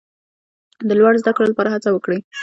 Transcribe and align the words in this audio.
د 0.87 0.89
لوړو 0.99 1.21
زده 1.23 1.31
کړو 1.35 1.51
لپاره 1.51 1.73
هڅه 1.75 1.89
وکړئ. 1.91 2.19